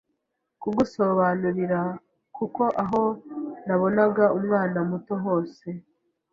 [0.61, 1.81] kugusobanurira
[2.37, 3.01] kuko aho
[3.65, 5.65] nabonaga umwana muto hose